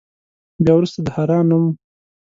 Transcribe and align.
بیا 0.63 0.73
وروسته 0.75 0.99
د 1.05 1.07
حرا 1.15 1.39
نوم. 1.49 1.65